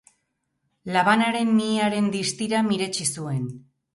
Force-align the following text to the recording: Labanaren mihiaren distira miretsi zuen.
Labanaren 0.95 1.51
mihiaren 1.59 2.09
distira 2.17 2.61
miretsi 2.71 3.07
zuen. 3.19 3.45